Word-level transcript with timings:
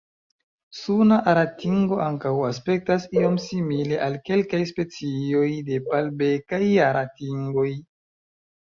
Suna 0.77 1.19
aratingo 1.33 1.99
ankaŭ 2.05 2.31
aspektas 2.47 3.07
iom 3.19 3.37
simile 3.45 4.01
al 4.09 4.19
kelkaj 4.31 4.65
specioj 4.73 5.47
de 5.71 5.81
palbekaj 5.93 6.65
aratingoj. 6.91 7.73